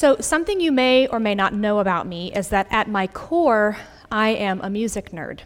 So, 0.00 0.16
something 0.18 0.60
you 0.60 0.72
may 0.72 1.08
or 1.08 1.20
may 1.20 1.34
not 1.34 1.52
know 1.52 1.78
about 1.78 2.06
me 2.06 2.32
is 2.32 2.48
that 2.48 2.66
at 2.70 2.88
my 2.88 3.06
core, 3.06 3.76
I 4.10 4.30
am 4.30 4.62
a 4.62 4.70
music 4.70 5.10
nerd. 5.10 5.40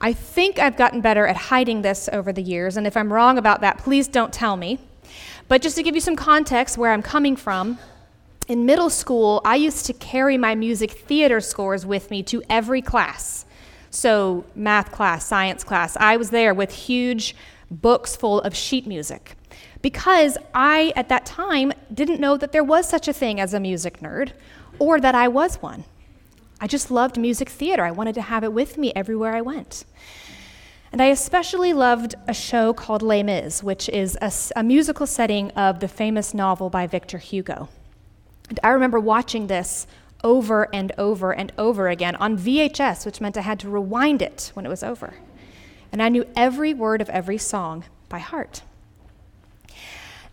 I 0.00 0.14
think 0.14 0.58
I've 0.58 0.76
gotten 0.76 1.00
better 1.00 1.28
at 1.28 1.36
hiding 1.36 1.82
this 1.82 2.08
over 2.12 2.32
the 2.32 2.42
years, 2.42 2.76
and 2.76 2.88
if 2.88 2.96
I'm 2.96 3.12
wrong 3.12 3.38
about 3.38 3.60
that, 3.60 3.78
please 3.78 4.08
don't 4.08 4.32
tell 4.32 4.56
me. 4.56 4.80
But 5.46 5.62
just 5.62 5.76
to 5.76 5.84
give 5.84 5.94
you 5.94 6.00
some 6.00 6.16
context 6.16 6.76
where 6.76 6.90
I'm 6.90 7.02
coming 7.02 7.36
from, 7.36 7.78
in 8.48 8.66
middle 8.66 8.90
school, 8.90 9.42
I 9.44 9.54
used 9.54 9.86
to 9.86 9.92
carry 9.92 10.36
my 10.36 10.56
music 10.56 10.90
theater 10.90 11.40
scores 11.40 11.86
with 11.86 12.10
me 12.10 12.24
to 12.24 12.42
every 12.50 12.82
class. 12.82 13.44
So, 13.92 14.44
math 14.56 14.90
class, 14.90 15.24
science 15.24 15.62
class, 15.62 15.96
I 15.98 16.16
was 16.16 16.30
there 16.30 16.52
with 16.52 16.72
huge 16.72 17.36
books 17.70 18.16
full 18.16 18.40
of 18.40 18.56
sheet 18.56 18.88
music 18.88 19.35
because 19.86 20.36
I, 20.52 20.92
at 20.96 21.08
that 21.10 21.24
time, 21.24 21.72
didn't 21.94 22.18
know 22.18 22.36
that 22.36 22.50
there 22.50 22.64
was 22.64 22.88
such 22.88 23.06
a 23.06 23.12
thing 23.12 23.38
as 23.38 23.54
a 23.54 23.60
music 23.60 24.00
nerd 24.00 24.32
or 24.80 24.98
that 24.98 25.14
I 25.14 25.28
was 25.28 25.62
one. 25.62 25.84
I 26.60 26.66
just 26.66 26.90
loved 26.90 27.16
music 27.16 27.48
theater. 27.48 27.84
I 27.84 27.92
wanted 27.92 28.16
to 28.16 28.22
have 28.22 28.42
it 28.42 28.52
with 28.52 28.78
me 28.78 28.92
everywhere 28.96 29.36
I 29.36 29.42
went. 29.42 29.84
And 30.90 31.00
I 31.00 31.06
especially 31.06 31.72
loved 31.72 32.16
a 32.26 32.34
show 32.34 32.72
called 32.72 33.00
Les 33.00 33.22
Mis, 33.22 33.62
which 33.62 33.88
is 33.90 34.18
a, 34.20 34.32
a, 34.58 34.64
musical 34.64 35.06
setting 35.06 35.52
of 35.52 35.78
the 35.78 35.86
famous 35.86 36.34
novel 36.34 36.68
by 36.68 36.88
Victor 36.88 37.18
Hugo. 37.18 37.68
And 38.48 38.58
I 38.64 38.70
remember 38.70 38.98
watching 38.98 39.46
this 39.46 39.86
over 40.24 40.68
and 40.74 40.90
over 40.98 41.32
and 41.32 41.52
over 41.56 41.86
again 41.88 42.16
on 42.16 42.36
VHS, 42.36 43.06
which 43.06 43.20
meant 43.20 43.38
I 43.38 43.42
had 43.42 43.60
to 43.60 43.70
rewind 43.70 44.20
it 44.20 44.50
when 44.54 44.66
it 44.66 44.68
was 44.68 44.82
over. 44.82 45.14
And 45.92 46.02
I 46.02 46.08
knew 46.08 46.26
every 46.34 46.74
word 46.74 47.00
of 47.00 47.08
every 47.08 47.38
song 47.38 47.84
by 48.08 48.18
heart. 48.18 48.62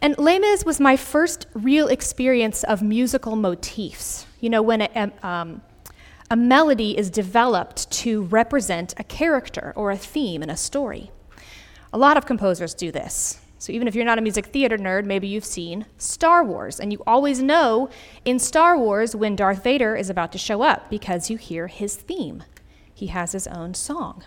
And 0.04 0.18
Les 0.18 0.38
Mis 0.38 0.66
was 0.66 0.82
my 0.82 0.98
first 0.98 1.48
real 1.54 1.88
experience 1.88 2.66
of 2.66 2.82
musical 2.82 3.38
motifs. 3.38 4.26
You 4.42 4.50
know, 4.50 4.62
when 4.62 4.82
a, 4.82 5.14
um, 5.24 5.62
a 6.30 6.36
melody 6.36 6.98
is 6.98 7.10
developed 7.10 7.90
to 8.04 8.24
represent 8.24 8.94
a 8.98 9.06
character 9.06 9.72
or 9.78 9.92
a 9.92 9.98
theme 9.98 10.44
in 10.44 10.50
a 10.50 10.58
story. 10.58 11.10
A 11.94 11.98
lot 11.98 12.18
of 12.18 12.26
composers 12.26 12.74
do 12.74 12.92
this. 12.92 13.40
So 13.60 13.72
even 13.72 13.88
if 13.88 13.96
you're 13.96 14.04
not 14.04 14.18
a 14.18 14.22
music 14.22 14.48
theater 14.48 14.78
nerd, 14.78 15.06
maybe 15.06 15.30
you've 15.30 15.46
seen 15.46 15.86
Star 15.98 16.44
Wars, 16.44 16.82
and 16.82 16.92
you 16.92 17.02
always 17.08 17.42
know 17.42 17.90
in 18.26 18.40
Star 18.40 18.78
Wars 18.78 19.16
when 19.16 19.38
Darth 19.38 19.64
Vader 19.64 19.96
is 19.96 20.10
about 20.10 20.34
to 20.34 20.38
show 20.38 20.64
up 20.64 20.90
because 20.90 21.30
you 21.30 21.38
hear 21.38 21.68
his 21.68 21.96
theme. 21.96 22.44
He 22.94 23.08
has 23.08 23.32
his 23.32 23.48
own 23.48 23.74
song. 23.74 24.26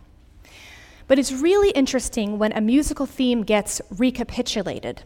But 1.07 1.19
it's 1.19 1.33
really 1.33 1.69
interesting 1.73 2.39
when 2.39 2.53
a 2.53 2.63
musical 2.63 3.05
theme 3.05 3.43
gets 3.43 3.83
recapitulated 3.91 5.03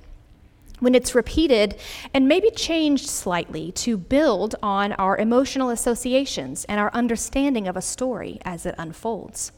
when 0.80 0.94
it's 0.94 1.14
repeated 1.14 1.76
and 2.12 2.26
maybe 2.26 2.50
changed 2.50 3.08
slightly 3.08 3.70
to 3.72 3.96
build 3.96 4.56
on 4.62 4.92
our 4.94 5.16
emotional 5.16 5.70
associations 5.70 6.64
and 6.64 6.80
our 6.80 6.90
understanding 6.92 7.68
of 7.68 7.76
a 7.76 7.82
story 7.82 8.40
as 8.44 8.66
it 8.66 8.74
unfolds. 8.76 9.52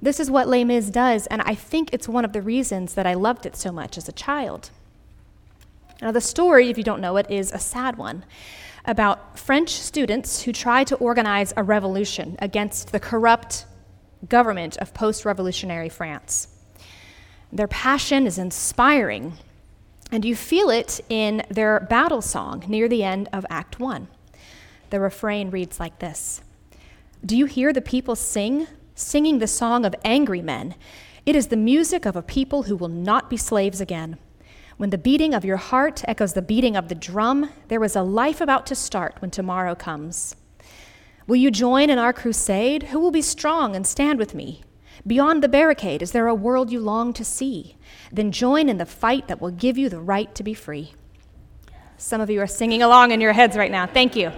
This 0.00 0.20
is 0.20 0.30
what 0.30 0.48
Les 0.48 0.64
Mis 0.64 0.90
does, 0.90 1.26
and 1.26 1.42
I 1.42 1.54
think 1.54 1.90
it's 1.92 2.08
one 2.08 2.24
of 2.24 2.32
the 2.32 2.40
reasons 2.40 2.94
that 2.94 3.06
I 3.06 3.14
loved 3.14 3.44
it 3.46 3.56
so 3.56 3.72
much 3.72 3.98
as 3.98 4.08
a 4.08 4.12
child. 4.12 4.70
Now, 6.00 6.12
the 6.12 6.20
story, 6.20 6.70
if 6.70 6.78
you 6.78 6.84
don't 6.84 7.00
know 7.00 7.16
it, 7.16 7.28
is 7.28 7.50
a 7.50 7.58
sad 7.58 7.98
one 7.98 8.24
about 8.84 9.38
French 9.38 9.70
students 9.70 10.42
who 10.42 10.52
try 10.52 10.84
to 10.84 10.94
organize 10.96 11.52
a 11.56 11.64
revolution 11.64 12.36
against 12.38 12.92
the 12.92 13.00
corrupt 13.00 13.66
government 14.28 14.76
of 14.78 14.94
post 14.94 15.24
revolutionary 15.24 15.88
France. 15.88 16.48
Their 17.52 17.68
passion 17.68 18.26
is 18.26 18.38
inspiring 18.38 19.34
and 20.10 20.24
you 20.24 20.34
feel 20.34 20.70
it 20.70 21.00
in 21.08 21.42
their 21.50 21.80
battle 21.80 22.22
song 22.22 22.64
near 22.68 22.88
the 22.88 23.02
end 23.02 23.28
of 23.32 23.44
Act 23.50 23.78
1. 23.78 24.08
The 24.90 25.00
refrain 25.00 25.50
reads 25.50 25.78
like 25.78 25.98
this 25.98 26.40
Do 27.24 27.36
you 27.36 27.46
hear 27.46 27.72
the 27.72 27.80
people 27.80 28.16
sing, 28.16 28.66
singing 28.94 29.38
the 29.38 29.46
song 29.46 29.84
of 29.84 29.94
angry 30.04 30.42
men? 30.42 30.74
It 31.26 31.36
is 31.36 31.48
the 31.48 31.56
music 31.56 32.06
of 32.06 32.16
a 32.16 32.22
people 32.22 32.64
who 32.64 32.76
will 32.76 32.88
not 32.88 33.28
be 33.28 33.36
slaves 33.36 33.80
again. 33.80 34.16
When 34.78 34.90
the 34.90 34.96
beating 34.96 35.34
of 35.34 35.44
your 35.44 35.56
heart 35.56 36.02
echoes 36.06 36.32
the 36.32 36.40
beating 36.40 36.76
of 36.76 36.88
the 36.88 36.94
drum, 36.94 37.50
there 37.66 37.82
is 37.84 37.96
a 37.96 38.02
life 38.02 38.40
about 38.40 38.64
to 38.66 38.74
start 38.74 39.16
when 39.18 39.30
tomorrow 39.30 39.74
comes. 39.74 40.36
Will 41.26 41.36
you 41.36 41.50
join 41.50 41.90
in 41.90 41.98
our 41.98 42.12
crusade? 42.12 42.84
Who 42.84 43.00
will 43.00 43.10
be 43.10 43.20
strong 43.20 43.76
and 43.76 43.86
stand 43.86 44.18
with 44.18 44.34
me? 44.34 44.62
Beyond 45.06 45.42
the 45.42 45.48
barricade, 45.48 46.02
is 46.02 46.12
there 46.12 46.26
a 46.26 46.34
world 46.34 46.70
you 46.70 46.80
long 46.80 47.12
to 47.14 47.24
see? 47.24 47.76
Then 48.12 48.32
join 48.32 48.68
in 48.68 48.78
the 48.78 48.86
fight 48.86 49.28
that 49.28 49.40
will 49.40 49.50
give 49.50 49.78
you 49.78 49.88
the 49.88 50.00
right 50.00 50.34
to 50.34 50.42
be 50.42 50.54
free. 50.54 50.92
Some 51.96 52.20
of 52.20 52.30
you 52.30 52.40
are 52.40 52.46
singing 52.46 52.82
along 52.82 53.10
in 53.10 53.20
your 53.20 53.32
heads 53.32 53.56
right 53.56 53.70
now. 53.70 53.86
Thank 53.86 54.16
you. 54.16 54.32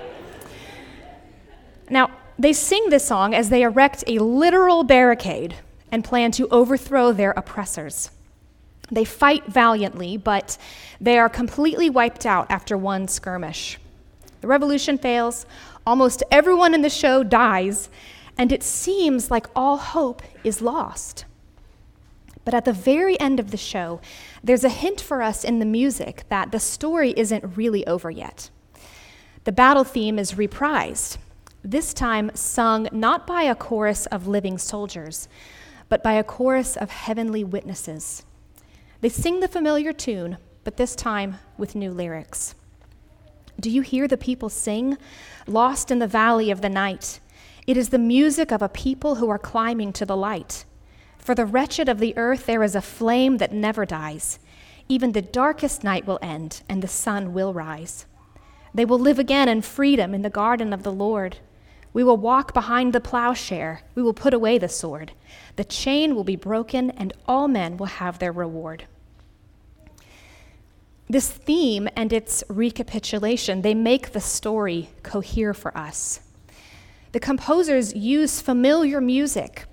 Now, 1.88 2.10
they 2.38 2.52
sing 2.52 2.88
this 2.88 3.04
song 3.04 3.34
as 3.34 3.50
they 3.50 3.62
erect 3.62 4.04
a 4.06 4.18
literal 4.18 4.82
barricade 4.84 5.56
and 5.92 6.04
plan 6.04 6.30
to 6.32 6.48
overthrow 6.48 7.12
their 7.12 7.32
oppressors. 7.32 8.10
They 8.90 9.04
fight 9.04 9.46
valiantly, 9.46 10.16
but 10.16 10.56
they 11.00 11.18
are 11.18 11.28
completely 11.28 11.90
wiped 11.90 12.26
out 12.26 12.50
after 12.50 12.76
one 12.76 13.08
skirmish. 13.08 13.78
The 14.40 14.48
revolution 14.48 14.96
fails, 14.96 15.44
almost 15.86 16.22
everyone 16.30 16.74
in 16.74 16.82
the 16.82 16.90
show 16.90 17.22
dies, 17.22 17.90
and 18.40 18.52
it 18.52 18.62
seems 18.62 19.30
like 19.30 19.48
all 19.54 19.76
hope 19.76 20.22
is 20.42 20.62
lost. 20.62 21.26
But 22.42 22.54
at 22.54 22.64
the 22.64 22.72
very 22.72 23.20
end 23.20 23.38
of 23.38 23.50
the 23.50 23.58
show, 23.58 24.00
there's 24.42 24.64
a 24.64 24.70
hint 24.70 24.98
for 24.98 25.20
us 25.20 25.44
in 25.44 25.58
the 25.58 25.66
music 25.66 26.24
that 26.30 26.50
the 26.50 26.58
story 26.58 27.12
isn't 27.18 27.58
really 27.58 27.86
over 27.86 28.10
yet. 28.10 28.48
The 29.44 29.52
battle 29.52 29.84
theme 29.84 30.18
is 30.18 30.32
reprised, 30.32 31.18
this 31.62 31.92
time 31.92 32.30
sung 32.32 32.88
not 32.92 33.26
by 33.26 33.42
a 33.42 33.54
chorus 33.54 34.06
of 34.06 34.26
living 34.26 34.56
soldiers, 34.56 35.28
but 35.90 36.02
by 36.02 36.14
a 36.14 36.24
chorus 36.24 36.78
of 36.78 36.88
heavenly 36.88 37.44
witnesses. 37.44 38.24
They 39.02 39.10
sing 39.10 39.40
the 39.40 39.48
familiar 39.48 39.92
tune, 39.92 40.38
but 40.64 40.78
this 40.78 40.94
time 40.96 41.36
with 41.58 41.74
new 41.74 41.90
lyrics. 41.90 42.54
Do 43.60 43.68
you 43.68 43.82
hear 43.82 44.08
the 44.08 44.16
people 44.16 44.48
sing, 44.48 44.96
lost 45.46 45.90
in 45.90 45.98
the 45.98 46.06
valley 46.06 46.50
of 46.50 46.62
the 46.62 46.70
night? 46.70 47.20
It 47.70 47.76
is 47.76 47.90
the 47.90 47.98
music 47.98 48.50
of 48.50 48.62
a 48.62 48.68
people 48.68 49.14
who 49.14 49.30
are 49.30 49.38
climbing 49.38 49.92
to 49.92 50.04
the 50.04 50.16
light. 50.16 50.64
For 51.18 51.36
the 51.36 51.46
wretched 51.46 51.88
of 51.88 52.00
the 52.00 52.18
earth, 52.18 52.46
there 52.46 52.64
is 52.64 52.74
a 52.74 52.80
flame 52.80 53.36
that 53.36 53.52
never 53.52 53.86
dies. 53.86 54.40
Even 54.88 55.12
the 55.12 55.22
darkest 55.22 55.84
night 55.84 56.04
will 56.04 56.18
end, 56.20 56.62
and 56.68 56.82
the 56.82 56.88
sun 56.88 57.32
will 57.32 57.54
rise. 57.54 58.06
They 58.74 58.84
will 58.84 58.98
live 58.98 59.20
again 59.20 59.48
in 59.48 59.62
freedom 59.62 60.16
in 60.16 60.22
the 60.22 60.30
garden 60.30 60.72
of 60.72 60.82
the 60.82 60.90
Lord. 60.90 61.36
We 61.92 62.02
will 62.02 62.16
walk 62.16 62.52
behind 62.52 62.92
the 62.92 63.00
plowshare. 63.00 63.82
We 63.94 64.02
will 64.02 64.14
put 64.14 64.34
away 64.34 64.58
the 64.58 64.68
sword. 64.68 65.12
The 65.54 65.62
chain 65.62 66.16
will 66.16 66.24
be 66.24 66.34
broken, 66.34 66.90
and 66.90 67.12
all 67.26 67.46
men 67.46 67.76
will 67.76 67.86
have 67.86 68.18
their 68.18 68.32
reward. 68.32 68.86
This 71.08 71.30
theme 71.30 71.88
and 71.94 72.12
its 72.12 72.42
recapitulation, 72.48 73.62
they 73.62 73.74
make 73.74 74.10
the 74.10 74.20
story 74.20 74.90
cohere 75.04 75.54
for 75.54 75.78
us. 75.78 76.22
The 77.12 77.20
composers 77.20 77.94
use 77.94 78.40
familiar 78.40 79.00
music 79.00 79.66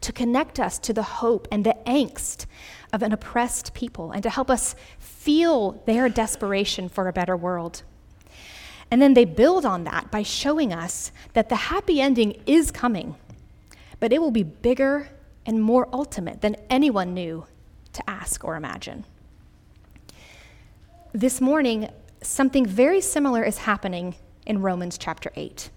to 0.00 0.12
connect 0.12 0.60
us 0.60 0.78
to 0.80 0.92
the 0.92 1.02
hope 1.02 1.48
and 1.50 1.64
the 1.64 1.76
angst 1.86 2.46
of 2.92 3.02
an 3.02 3.12
oppressed 3.12 3.74
people 3.74 4.12
and 4.12 4.22
to 4.22 4.30
help 4.30 4.50
us 4.50 4.74
feel 4.98 5.82
their 5.86 6.08
desperation 6.08 6.88
for 6.88 7.08
a 7.08 7.12
better 7.12 7.36
world. 7.36 7.82
And 8.90 9.00
then 9.00 9.14
they 9.14 9.24
build 9.24 9.64
on 9.64 9.84
that 9.84 10.10
by 10.10 10.22
showing 10.22 10.72
us 10.72 11.10
that 11.32 11.48
the 11.48 11.56
happy 11.56 12.00
ending 12.00 12.40
is 12.46 12.70
coming, 12.70 13.16
but 13.98 14.12
it 14.12 14.20
will 14.20 14.30
be 14.30 14.42
bigger 14.42 15.08
and 15.46 15.62
more 15.62 15.88
ultimate 15.92 16.40
than 16.40 16.56
anyone 16.70 17.14
knew 17.14 17.46
to 17.92 18.10
ask 18.10 18.44
or 18.44 18.56
imagine. 18.56 19.04
This 21.12 21.40
morning, 21.40 21.88
something 22.22 22.66
very 22.66 23.00
similar 23.00 23.42
is 23.42 23.58
happening 23.58 24.14
in 24.46 24.60
Romans 24.60 24.98
chapter 24.98 25.32
8. 25.36 25.70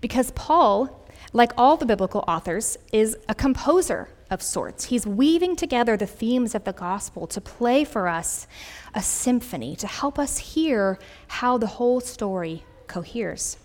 Because 0.00 0.30
Paul, 0.32 1.04
like 1.32 1.52
all 1.56 1.76
the 1.76 1.86
biblical 1.86 2.24
authors, 2.28 2.76
is 2.92 3.16
a 3.28 3.34
composer 3.34 4.08
of 4.30 4.42
sorts. 4.42 4.86
He's 4.86 5.06
weaving 5.06 5.56
together 5.56 5.96
the 5.96 6.06
themes 6.06 6.54
of 6.54 6.64
the 6.64 6.72
gospel 6.72 7.26
to 7.28 7.40
play 7.40 7.84
for 7.84 8.08
us 8.08 8.46
a 8.94 9.02
symphony, 9.02 9.74
to 9.76 9.86
help 9.86 10.18
us 10.18 10.38
hear 10.38 10.98
how 11.28 11.58
the 11.58 11.66
whole 11.66 12.00
story 12.00 12.64
coheres. 12.86 13.56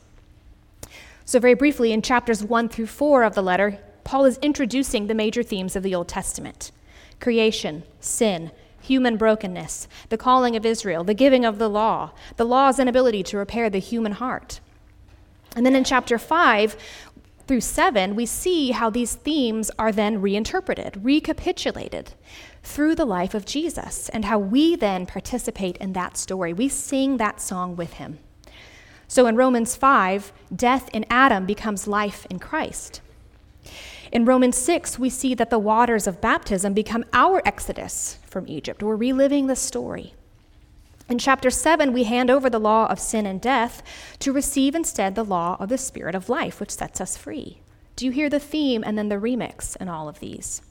So, 1.26 1.40
very 1.40 1.54
briefly, 1.54 1.92
in 1.92 2.02
chapters 2.02 2.44
1 2.44 2.70
through 2.70 2.88
4 2.88 3.24
of 3.24 3.36
the 3.36 3.42
letter, 3.42 3.80
Paul 4.04 4.26
is 4.26 4.38
introducing 4.42 5.08
the 5.08 5.16
major 5.16 5.44
themes 5.44 5.76
of 5.76 5.84
the 5.84 5.96
Old 5.96 6.08
Testament 6.08 6.72
creation, 7.20 7.84
sin, 8.02 8.52
human 8.82 9.16
brokenness, 9.16 9.88
the 10.10 10.18
calling 10.18 10.58
of 10.58 10.66
Israel, 10.66 11.06
the 11.06 11.14
giving 11.14 11.46
of 11.46 11.58
the 11.58 11.70
law, 11.70 12.12
the 12.36 12.46
law's 12.46 12.80
inability 12.80 13.24
to 13.24 13.38
repair 13.38 13.70
the 13.70 13.80
human 13.80 14.12
heart. 14.12 14.60
And 15.56 15.66
then 15.66 15.76
in 15.76 15.84
chapter 15.84 16.18
5 16.18 16.76
through 17.48 17.62
7, 17.62 18.16
we 18.16 18.26
see 18.26 18.72
how 18.72 18.90
these 18.90 19.16
themes 19.16 19.70
are 19.78 19.92
then 19.92 20.22
reinterpreted, 20.22 21.00
recapitulated. 21.04 22.14
through 22.64 22.96
the 22.96 23.06
life 23.06 23.34
of 23.34 23.46
Jesus 23.46 24.10
and 24.10 24.26
how 24.26 24.40
we 24.40 24.76
then 24.76 25.06
participate 25.06 25.78
in 25.78 25.94
that 25.94 26.18
story. 26.18 26.54
We 26.54 26.70
sing 26.70 27.18
that 27.18 27.42
song 27.42 27.76
with 27.76 27.94
him. 27.94 28.20
So 29.08 29.28
in 29.28 29.36
Romans 29.36 29.76
5, 29.76 30.32
death 30.56 30.90
in 30.94 31.06
Adam 31.10 31.46
becomes 31.46 31.88
life 31.88 32.26
in 32.30 32.40
Christ. 32.40 33.02
In 34.12 34.26
Romans 34.26 34.58
6, 34.58 34.98
we 34.98 35.10
see 35.10 35.36
that 35.36 35.50
the 35.50 35.60
waters 35.60 36.08
of 36.08 36.22
baptism 36.22 36.74
become 36.74 37.06
our 37.14 37.42
exodus 37.46 38.18
from 38.26 38.48
Egypt. 38.48 38.82
We're 38.82 38.96
reliving 38.96 39.48
the 39.48 39.56
story. 39.56 40.14
In 41.10 41.20
chapter 41.20 41.50
7, 41.50 41.92
we 41.92 42.06
hand 42.06 42.30
over 42.30 42.50
the 42.50 42.60
law 42.60 42.88
of 42.88 43.00
sin 43.00 43.26
and 43.26 43.42
death 43.42 43.84
to 44.20 44.32
receive 44.32 44.74
instead 44.74 45.16
the 45.16 45.26
law 45.26 45.58
of 45.60 45.70
the 45.70 45.78
Spirit 45.78 46.16
of 46.16 46.30
life, 46.30 46.60
which 46.60 46.72
sets 46.72 47.02
us 47.02 47.18
free. 47.18 47.60
Do 47.96 48.06
you 48.06 48.12
hear 48.12 48.30
the 48.30 48.40
theme 48.40 48.84
and 48.86 48.98
then 48.98 49.10
the 49.10 49.16
remix 49.16 49.76
in 49.78 49.90
all 49.90 50.08
of 50.08 50.20
these? 50.20 50.62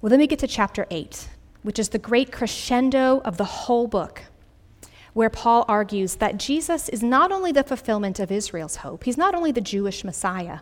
Well, 0.00 0.10
then 0.10 0.18
we 0.18 0.26
get 0.26 0.38
to 0.40 0.46
chapter 0.46 0.86
8, 0.90 1.28
which 1.62 1.78
is 1.78 1.88
the 1.88 1.98
great 1.98 2.30
crescendo 2.30 3.20
of 3.24 3.38
the 3.38 3.44
whole 3.44 3.86
book, 3.86 4.24
where 5.14 5.30
Paul 5.30 5.64
argues 5.68 6.16
that 6.16 6.38
Jesus 6.38 6.88
is 6.88 7.02
not 7.02 7.32
only 7.32 7.52
the 7.52 7.64
fulfillment 7.64 8.20
of 8.20 8.30
Israel's 8.30 8.76
hope, 8.76 9.04
he's 9.04 9.16
not 9.16 9.34
only 9.34 9.52
the 9.52 9.60
Jewish 9.60 10.04
Messiah, 10.04 10.60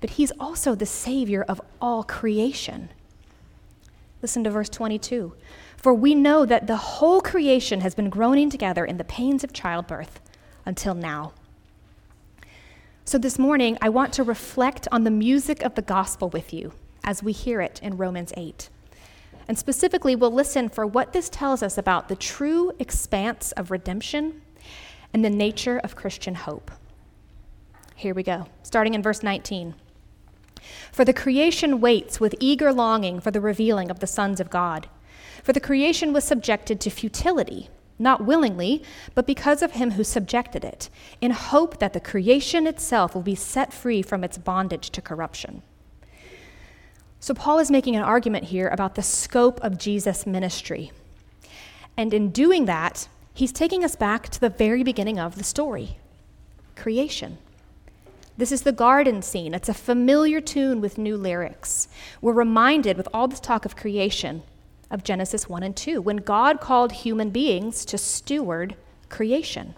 but 0.00 0.10
he's 0.10 0.32
also 0.38 0.74
the 0.74 0.86
Savior 0.86 1.42
of 1.48 1.60
all 1.80 2.04
creation. 2.04 2.90
Listen 4.22 4.44
to 4.44 4.50
verse 4.50 4.68
22. 4.68 5.34
For 5.86 5.94
we 5.94 6.16
know 6.16 6.44
that 6.44 6.66
the 6.66 6.76
whole 6.76 7.20
creation 7.20 7.80
has 7.82 7.94
been 7.94 8.10
groaning 8.10 8.50
together 8.50 8.84
in 8.84 8.96
the 8.96 9.04
pains 9.04 9.44
of 9.44 9.52
childbirth 9.52 10.20
until 10.64 10.96
now. 10.96 11.32
So 13.04 13.18
this 13.18 13.38
morning, 13.38 13.78
I 13.80 13.88
want 13.88 14.12
to 14.14 14.24
reflect 14.24 14.88
on 14.90 15.04
the 15.04 15.12
music 15.12 15.62
of 15.62 15.76
the 15.76 15.82
gospel 15.82 16.28
with 16.28 16.52
you 16.52 16.72
as 17.04 17.22
we 17.22 17.30
hear 17.30 17.60
it 17.60 17.78
in 17.84 17.96
Romans 17.96 18.32
8. 18.36 18.68
And 19.46 19.56
specifically, 19.56 20.16
we'll 20.16 20.32
listen 20.32 20.68
for 20.68 20.84
what 20.88 21.12
this 21.12 21.28
tells 21.28 21.62
us 21.62 21.78
about 21.78 22.08
the 22.08 22.16
true 22.16 22.72
expanse 22.80 23.52
of 23.52 23.70
redemption 23.70 24.42
and 25.14 25.24
the 25.24 25.30
nature 25.30 25.78
of 25.78 25.94
Christian 25.94 26.34
hope. 26.34 26.72
Here 27.94 28.12
we 28.12 28.24
go, 28.24 28.48
starting 28.64 28.94
in 28.94 29.04
verse 29.04 29.22
19. 29.22 29.76
For 30.90 31.04
the 31.04 31.14
creation 31.14 31.80
waits 31.80 32.18
with 32.18 32.34
eager 32.40 32.72
longing 32.72 33.20
for 33.20 33.30
the 33.30 33.40
revealing 33.40 33.88
of 33.88 34.00
the 34.00 34.08
sons 34.08 34.40
of 34.40 34.50
God. 34.50 34.88
For 35.46 35.52
the 35.52 35.60
creation 35.60 36.12
was 36.12 36.24
subjected 36.24 36.80
to 36.80 36.90
futility, 36.90 37.68
not 38.00 38.24
willingly, 38.24 38.82
but 39.14 39.28
because 39.28 39.62
of 39.62 39.70
him 39.70 39.92
who 39.92 40.02
subjected 40.02 40.64
it, 40.64 40.90
in 41.20 41.30
hope 41.30 41.78
that 41.78 41.92
the 41.92 42.00
creation 42.00 42.66
itself 42.66 43.14
will 43.14 43.22
be 43.22 43.36
set 43.36 43.72
free 43.72 44.02
from 44.02 44.24
its 44.24 44.38
bondage 44.38 44.90
to 44.90 45.00
corruption. 45.00 45.62
So, 47.20 47.32
Paul 47.32 47.60
is 47.60 47.70
making 47.70 47.94
an 47.94 48.02
argument 48.02 48.46
here 48.46 48.66
about 48.66 48.96
the 48.96 49.04
scope 49.04 49.60
of 49.62 49.78
Jesus' 49.78 50.26
ministry. 50.26 50.90
And 51.96 52.12
in 52.12 52.30
doing 52.30 52.64
that, 52.64 53.06
he's 53.32 53.52
taking 53.52 53.84
us 53.84 53.94
back 53.94 54.28
to 54.30 54.40
the 54.40 54.50
very 54.50 54.82
beginning 54.82 55.20
of 55.20 55.36
the 55.36 55.44
story 55.44 55.98
creation. 56.74 57.38
This 58.36 58.50
is 58.50 58.62
the 58.62 58.72
garden 58.72 59.22
scene. 59.22 59.54
It's 59.54 59.68
a 59.68 59.74
familiar 59.74 60.40
tune 60.40 60.80
with 60.80 60.98
new 60.98 61.16
lyrics. 61.16 61.86
We're 62.20 62.32
reminded, 62.32 62.96
with 62.96 63.06
all 63.14 63.28
this 63.28 63.38
talk 63.38 63.64
of 63.64 63.76
creation, 63.76 64.42
of 64.90 65.04
Genesis 65.04 65.48
1 65.48 65.62
and 65.62 65.76
2, 65.76 66.00
when 66.00 66.18
God 66.18 66.60
called 66.60 66.92
human 66.92 67.30
beings 67.30 67.84
to 67.86 67.98
steward 67.98 68.76
creation. 69.08 69.74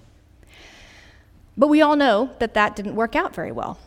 But 1.57 1.69
we 1.69 1.83
all 1.83 1.97
know 1.97 2.31
that 2.39 2.55
that 2.55 2.77
didn't 2.77 2.95
work 2.95 3.17
out 3.17 3.35
very 3.35 3.53
well. 3.53 3.79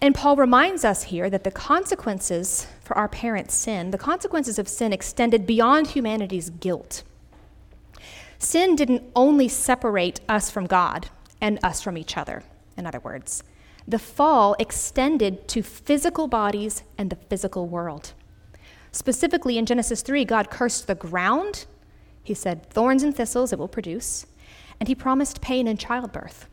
And 0.00 0.14
Paul 0.14 0.34
reminds 0.34 0.84
us 0.84 1.04
here 1.04 1.30
that 1.30 1.44
the 1.44 1.50
consequences 1.50 2.66
for 2.82 2.96
our 2.98 3.08
parents' 3.08 3.54
sin, 3.54 3.92
the 3.92 3.98
consequences 3.98 4.58
of 4.58 4.66
sin 4.66 4.92
extended 4.92 5.46
beyond 5.46 5.88
humanity's 5.88 6.50
guilt. 6.50 7.04
Sin 8.38 8.74
didn't 8.74 9.04
only 9.14 9.46
separate 9.46 10.20
us 10.28 10.50
from 10.50 10.66
God 10.66 11.08
and 11.40 11.60
us 11.62 11.80
from 11.80 11.96
each 11.96 12.16
other 12.16 12.42
in 12.76 12.86
other 12.86 13.00
words. 13.00 13.42
The 13.86 13.98
fall 13.98 14.54
extended 14.58 15.48
to 15.48 15.62
physical 15.62 16.28
bodies 16.28 16.82
and 16.98 17.10
the 17.10 17.16
physical 17.16 17.66
world. 17.66 18.12
Specifically, 18.92 19.56
in 19.56 19.66
Genesis 19.66 20.02
3, 20.02 20.24
God 20.26 20.50
cursed 20.50 20.86
the 20.86 20.94
ground. 20.94 21.64
He 22.22 22.34
said, 22.34 22.68
Thorns 22.68 23.02
and 23.02 23.16
thistles 23.16 23.52
it 23.52 23.58
will 23.58 23.68
produce. 23.68 24.26
And 24.78 24.88
he 24.88 24.94
promised 24.94 25.40
pain 25.40 25.66
in 25.66 25.78
childbirth. 25.78 26.46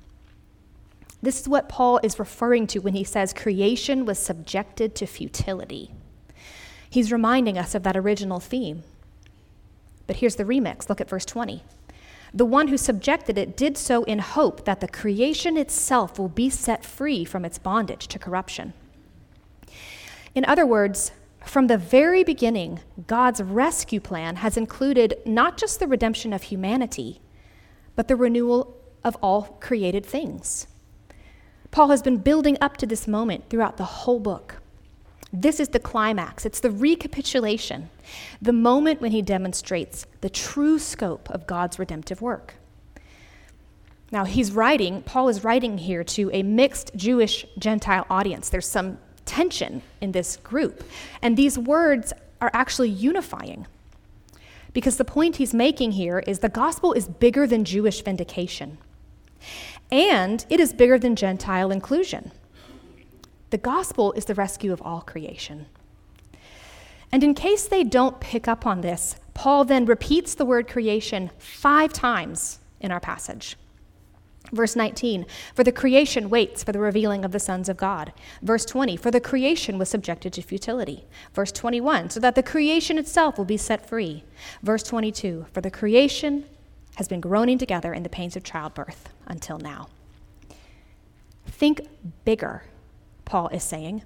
This 1.22 1.42
is 1.42 1.50
what 1.50 1.68
Paul 1.68 2.00
is 2.02 2.18
referring 2.18 2.66
to 2.68 2.80
when 2.80 2.94
he 2.94 3.04
says 3.04 3.34
creation 3.34 4.06
was 4.06 4.18
subjected 4.18 4.96
to 4.96 5.06
futility. 5.06 5.94
He's 6.90 7.12
reminding 7.12 7.58
us 7.58 7.76
of 7.76 7.84
that 7.84 7.98
original 7.98 8.40
theme. 8.40 8.84
But 10.08 10.18
here's 10.18 10.38
the 10.38 10.46
remix. 10.46 10.88
Look 10.88 11.02
at 11.02 11.10
verse 11.10 11.26
20. 11.26 11.64
The 12.34 12.46
one 12.46 12.70
who 12.70 12.78
subjected 12.78 13.38
it 13.38 13.58
did 13.58 13.78
so 13.78 14.04
in 14.04 14.20
hope 14.20 14.66
that 14.66 14.80
the 14.80 14.88
creation 14.88 15.58
itself 15.58 16.18
will 16.18 16.30
be 16.30 16.50
set 16.50 16.86
free 16.86 17.26
from 17.26 17.44
its 17.44 17.58
bondage 17.58 18.08
to 18.08 18.20
corruption. 18.20 18.74
In 20.36 20.46
other 20.46 20.66
words, 20.66 21.12
from 21.50 21.68
the 21.68 21.78
very 21.78 22.24
beginning, 22.24 22.80
God's 23.08 23.42
rescue 23.42 24.00
plan 24.00 24.38
has 24.38 24.56
included 24.56 25.18
not 25.26 25.58
just 25.58 25.80
the 25.80 25.88
redemption 25.88 26.32
of 26.32 26.44
humanity, 26.44 27.22
but 27.96 28.08
the 28.08 28.16
renewal 28.16 28.78
of 29.04 29.18
all 29.22 29.58
created 29.60 30.06
things. 30.06 30.68
Paul 31.72 31.90
has 31.90 32.02
been 32.02 32.18
building 32.18 32.58
up 32.62 32.78
to 32.78 32.86
this 32.86 33.08
moment 33.08 33.50
throughout 33.50 33.78
the 33.78 33.84
whole 33.84 34.20
book. 34.20 34.62
This 35.32 35.60
is 35.60 35.70
the 35.70 35.80
climax, 35.80 36.46
it's 36.46 36.60
the 36.60 36.72
recapitulation, 36.72 37.90
the 38.42 38.54
moment 38.54 39.02
when 39.02 39.12
he 39.12 39.22
demonstrates 39.22 40.08
the 40.22 40.30
true 40.30 40.80
scope 40.80 41.30
of 41.30 41.46
God's 41.46 41.78
redemptive 41.78 42.22
work. 42.22 42.56
Now, 44.12 44.26
he's 44.26 44.52
writing, 44.52 45.04
Paul 45.04 45.30
is 45.30 45.44
writing 45.44 45.78
here 45.78 46.04
to 46.04 46.32
a 46.34 46.42
mixed 46.42 46.96
Jewish 46.96 47.46
Gentile 47.60 48.08
audience. 48.10 48.50
There's 48.50 48.68
some 48.68 48.98
tension 49.30 49.84
in 50.02 50.12
this 50.12 50.38
group. 50.38 50.84
And 51.22 51.38
these 51.38 51.58
words 51.58 52.12
are 52.42 52.50
actually 52.54 52.90
unifying. 52.90 53.68
Because 54.74 54.98
the 54.98 55.06
point 55.06 55.36
he's 55.36 55.54
making 55.54 55.92
here 55.92 56.20
is 56.26 56.40
the 56.40 56.50
gospel 56.50 56.94
is 56.94 57.08
bigger 57.08 57.46
than 57.48 57.64
Jewish 57.64 58.04
vindication, 58.04 58.78
and 59.92 60.46
it 60.50 60.60
is 60.60 60.74
bigger 60.74 61.00
than 61.00 61.16
Gentile 61.16 61.72
inclusion. 61.72 62.32
The 63.50 63.58
gospel 63.58 64.14
is 64.14 64.26
the 64.26 64.36
rescue 64.36 64.72
of 64.72 64.82
all 64.82 65.02
creation. 65.02 65.66
And 67.12 67.24
in 67.24 67.34
case 67.34 67.68
they 67.68 67.84
don't 67.84 68.20
pick 68.20 68.48
up 68.48 68.66
on 68.68 68.82
this, 68.82 69.16
Paul 69.34 69.66
then 69.66 69.86
repeats 69.86 70.36
the 70.36 70.46
word 70.46 70.68
creation 70.68 71.32
five 71.40 71.92
times 71.94 72.60
in 72.80 72.92
our 72.92 73.00
passage. 73.00 73.58
Verse 74.52 74.76
19, 74.76 75.26
for 75.54 75.64
the 75.64 75.72
creation 75.72 76.30
waits 76.30 76.64
for 76.64 76.72
the 76.72 76.80
revealing 76.80 77.24
of 77.24 77.32
the 77.32 77.40
sons 77.40 77.70
of 77.70 77.78
God. 77.78 78.14
Verse 78.42 78.66
20, 78.66 78.98
for 78.98 79.12
the 79.12 79.20
creation 79.20 79.78
was 79.78 79.90
subjected 79.90 80.34
to 80.34 80.42
futility. 80.42 81.06
Verse 81.34 81.52
21, 81.52 82.10
so 82.10 82.20
that 82.20 82.36
the 82.36 82.44
creation 82.44 82.98
itself 82.98 83.38
will 83.38 83.46
be 83.46 83.58
set 83.58 83.88
free. 83.88 84.24
Verse 84.64 84.84
22, 84.84 85.46
for 85.54 85.62
the 85.62 85.72
creation 85.72 86.46
has 86.96 87.08
been 87.08 87.22
groaning 87.22 87.58
together 87.58 87.94
in 87.94 88.04
the 88.04 88.10
pains 88.10 88.36
of 88.36 88.44
childbirth 88.44 89.10
until 89.28 89.58
now. 89.60 89.88
Think 91.48 91.88
bigger 92.26 92.64
Paul 93.26 93.50
is 93.50 93.64
saying. 93.64 94.04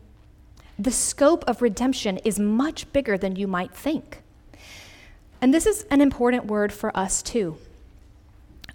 The 0.78 0.92
scope 0.92 1.44
of 1.48 1.62
redemption 1.62 2.18
is 2.20 2.40
much 2.40 2.92
bigger 2.92 3.18
than 3.18 3.36
you 3.36 3.48
might 3.48 3.74
think. 3.74 4.22
And 5.42 5.54
this 5.54 5.66
is 5.66 5.84
an 5.92 6.02
important 6.02 6.46
word 6.46 6.74
for 6.74 6.96
us, 6.98 7.22
too. 7.22 7.58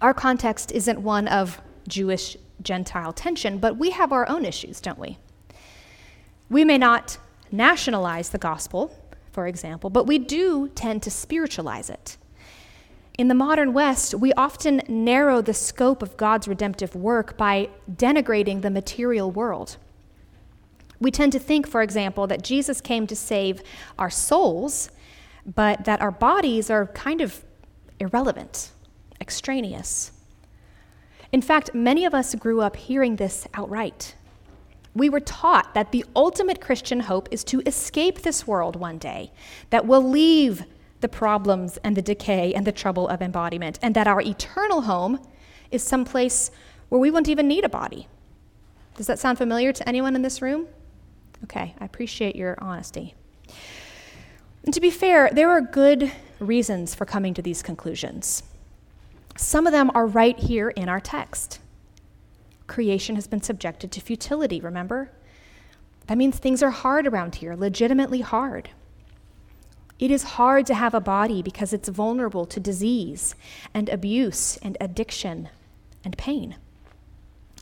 Our 0.01 0.13
context 0.13 0.71
isn't 0.71 1.01
one 1.01 1.27
of 1.27 1.61
Jewish 1.87 2.37
Gentile 2.61 3.13
tension, 3.13 3.57
but 3.57 3.77
we 3.77 3.91
have 3.91 4.11
our 4.11 4.27
own 4.29 4.45
issues, 4.45 4.79
don't 4.79 4.99
we? 4.99 5.17
We 6.49 6.63
may 6.65 6.77
not 6.77 7.17
nationalize 7.51 8.29
the 8.29 8.37
gospel, 8.37 8.95
for 9.31 9.47
example, 9.47 9.89
but 9.89 10.07
we 10.07 10.17
do 10.17 10.69
tend 10.69 11.03
to 11.03 11.11
spiritualize 11.11 11.89
it. 11.89 12.17
In 13.17 13.27
the 13.27 13.35
modern 13.35 13.73
West, 13.73 14.13
we 14.13 14.31
often 14.33 14.81
narrow 14.87 15.41
the 15.41 15.53
scope 15.53 16.01
of 16.01 16.15
God's 16.15 16.47
redemptive 16.47 16.95
work 16.95 17.37
by 17.37 17.69
denigrating 17.91 18.61
the 18.61 18.69
material 18.69 19.29
world. 19.29 19.75
We 21.01 21.11
tend 21.11 21.33
to 21.33 21.39
think, 21.39 21.67
for 21.67 21.81
example, 21.81 22.27
that 22.27 22.43
Jesus 22.43 22.79
came 22.79 23.07
to 23.07 23.15
save 23.15 23.61
our 23.97 24.09
souls, 24.09 24.89
but 25.45 25.83
that 25.85 26.01
our 26.01 26.11
bodies 26.11 26.69
are 26.69 26.87
kind 26.87 27.19
of 27.19 27.43
irrelevant, 27.99 28.71
extraneous. 29.21 30.11
In 31.31 31.41
fact, 31.41 31.73
many 31.73 32.05
of 32.05 32.13
us 32.13 32.33
grew 32.35 32.61
up 32.61 32.75
hearing 32.75 33.15
this 33.15 33.47
outright. 33.53 34.15
We 34.95 35.09
were 35.09 35.19
taught 35.19 35.73
that 35.75 35.91
the 35.91 36.03
ultimate 36.15 36.59
Christian 36.59 37.01
hope 37.01 37.27
is 37.31 37.43
to 37.45 37.61
escape 37.65 38.21
this 38.21 38.47
world 38.47 38.75
one 38.75 38.97
day, 38.97 39.31
that 39.69 39.85
we'll 39.85 40.07
leave 40.07 40.63
the 41.01 41.07
problems 41.07 41.77
and 41.83 41.95
the 41.95 42.01
decay 42.01 42.53
and 42.53 42.65
the 42.65 42.71
trouble 42.71 43.07
of 43.07 43.21
embodiment, 43.21 43.79
and 43.81 43.95
that 43.95 44.07
our 44.07 44.21
eternal 44.21 44.81
home 44.81 45.19
is 45.71 45.83
someplace 45.83 46.51
where 46.89 46.99
we 46.99 47.11
won't 47.11 47.29
even 47.29 47.47
need 47.47 47.63
a 47.63 47.69
body. 47.69 48.07
Does 48.95 49.07
that 49.07 49.19
sound 49.19 49.37
familiar 49.37 49.71
to 49.71 49.87
anyone 49.87 50.15
in 50.15 50.23
this 50.23 50.41
room? 50.41 50.67
Okay, 51.43 51.73
I 51.79 51.85
appreciate 51.85 52.35
your 52.35 52.57
honesty. 52.59 53.13
And 54.65 54.73
to 54.73 54.81
be 54.81 54.89
fair, 54.89 55.29
there 55.31 55.49
are 55.49 55.61
good 55.61 56.11
reasons 56.39 56.95
for 56.95 57.05
coming 57.05 57.33
to 57.35 57.41
these 57.41 57.63
conclusions. 57.63 58.43
Some 59.39 59.65
of 59.65 59.71
them 59.71 59.89
are 59.95 60.05
right 60.05 60.37
here 60.37 60.69
in 60.69 60.89
our 60.89 60.99
text. 60.99 61.59
Creation 62.67 63.15
has 63.15 63.25
been 63.25 63.41
subjected 63.41 63.89
to 63.93 64.01
futility, 64.01 64.59
remember? 64.59 65.11
That 66.07 66.17
means 66.17 66.37
things 66.37 66.61
are 66.61 66.71
hard 66.71 67.07
around 67.07 67.35
here, 67.35 67.55
legitimately 67.55 68.19
hard. 68.19 68.71
It 69.97 70.11
is 70.11 70.23
hard 70.35 70.65
to 70.65 70.73
have 70.73 70.93
a 70.93 70.99
body 70.99 71.41
because 71.41 71.71
it's 71.71 71.87
vulnerable 71.87 72.45
to 72.47 72.59
disease 72.59 73.33
and 73.73 73.87
abuse 73.87 74.57
and 74.57 74.77
addiction 74.81 75.47
and 76.03 76.17
pain. 76.17 76.57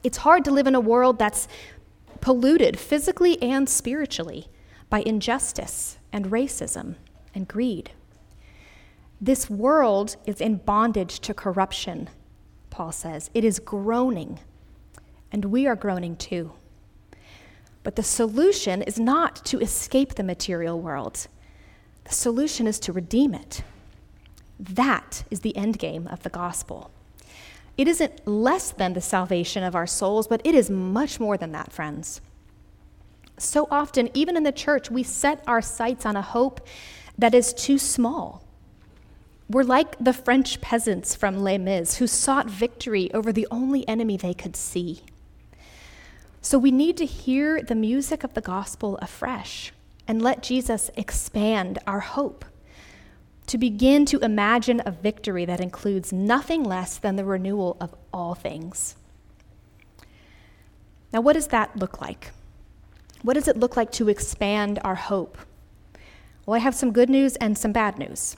It's 0.03 0.17
hard 0.17 0.43
to 0.45 0.51
live 0.51 0.65
in 0.65 0.73
a 0.73 0.79
world 0.79 1.19
that's 1.19 1.47
polluted 2.21 2.79
physically 2.79 3.39
and 3.39 3.69
spiritually 3.69 4.47
by 4.89 5.01
injustice 5.01 5.99
and 6.11 6.31
racism 6.31 6.95
and 7.35 7.47
greed. 7.47 7.91
This 9.19 9.49
world 9.49 10.15
is 10.25 10.39
in 10.39 10.57
bondage 10.57 11.19
to 11.21 11.33
corruption, 11.33 12.09
Paul 12.69 12.91
says. 12.91 13.31
It 13.33 13.43
is 13.43 13.59
groaning, 13.59 14.39
and 15.31 15.45
we 15.45 15.65
are 15.65 15.75
groaning 15.75 16.15
too. 16.15 16.51
But 17.83 17.95
the 17.95 18.03
solution 18.03 18.81
is 18.83 18.99
not 18.99 19.43
to 19.45 19.59
escape 19.59 20.15
the 20.15 20.23
material 20.23 20.79
world, 20.79 21.27
the 22.03 22.13
solution 22.13 22.67
is 22.67 22.79
to 22.81 22.93
redeem 22.93 23.33
it. 23.33 23.63
That 24.59 25.23
is 25.29 25.41
the 25.41 25.55
end 25.57 25.77
game 25.77 26.07
of 26.07 26.23
the 26.23 26.29
gospel. 26.29 26.89
It 27.77 27.87
isn't 27.87 28.27
less 28.27 28.71
than 28.71 28.93
the 28.93 29.01
salvation 29.01 29.63
of 29.63 29.75
our 29.75 29.85
souls, 29.85 30.27
but 30.27 30.41
it 30.43 30.55
is 30.55 30.69
much 30.69 31.19
more 31.19 31.37
than 31.37 31.51
that, 31.51 31.71
friends. 31.71 32.21
So 33.37 33.67
often, 33.69 34.09
even 34.13 34.35
in 34.35 34.43
the 34.43 34.51
church, 34.51 34.89
we 34.89 35.03
set 35.03 35.43
our 35.45 35.61
sights 35.61 36.05
on 36.05 36.15
a 36.15 36.21
hope 36.21 36.65
that 37.17 37.35
is 37.35 37.53
too 37.53 37.77
small. 37.77 38.46
We're 39.49 39.63
like 39.63 39.97
the 39.97 40.13
French 40.13 40.59
peasants 40.59 41.15
from 41.15 41.39
Les 41.39 41.57
Mis 41.57 41.97
who 41.97 42.07
sought 42.07 42.49
victory 42.49 43.11
over 43.13 43.31
the 43.31 43.47
only 43.49 43.87
enemy 43.87 44.17
they 44.17 44.33
could 44.33 44.57
see. 44.57 45.03
So 46.41 46.57
we 46.57 46.71
need 46.71 46.97
to 46.97 47.05
hear 47.05 47.61
the 47.61 47.75
music 47.75 48.23
of 48.23 48.33
the 48.33 48.41
gospel 48.41 48.97
afresh 49.01 49.71
and 50.07 50.21
let 50.21 50.43
Jesus 50.43 50.89
expand 50.95 51.79
our 51.87 52.01
hope 52.01 52.45
to 53.47 53.57
begin 53.57 54.05
to 54.05 54.19
imagine 54.19 54.81
a 54.85 54.91
victory 54.91 55.45
that 55.45 55.61
includes 55.61 56.11
nothing 56.11 56.63
less 56.63 56.97
than 56.97 57.15
the 57.15 57.23
renewal 57.23 57.77
of 57.79 57.95
all 58.13 58.35
things. 58.35 58.97
Now, 61.13 61.21
what 61.21 61.33
does 61.33 61.47
that 61.47 61.77
look 61.77 62.01
like? 62.01 62.31
What 63.21 63.35
does 63.35 63.47
it 63.47 63.57
look 63.57 63.77
like 63.77 63.91
to 63.93 64.09
expand 64.09 64.79
our 64.83 64.95
hope? 64.95 65.37
Well, 66.45 66.55
I 66.55 66.59
have 66.59 66.75
some 66.75 66.91
good 66.91 67.09
news 67.09 67.37
and 67.37 67.57
some 67.57 67.71
bad 67.71 67.97
news. 67.97 68.35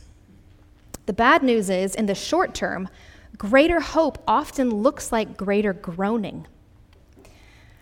The 1.09 1.13
bad 1.13 1.41
news 1.41 1.71
is, 1.71 1.95
in 1.95 2.05
the 2.05 2.13
short 2.13 2.53
term, 2.53 2.87
greater 3.35 3.79
hope 3.79 4.21
often 4.27 4.69
looks 4.69 5.11
like 5.11 5.35
greater 5.35 5.73
groaning. 5.73 6.45